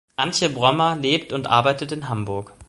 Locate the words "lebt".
0.95-1.31